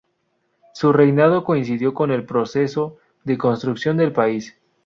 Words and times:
Su 0.73 0.93
reinado 0.93 1.43
coincidió 1.43 1.93
con 1.93 2.09
el 2.09 2.25
proceso 2.25 2.97
de 3.23 3.37
construcción 3.37 3.97
del 3.97 4.11
país. 4.11 4.57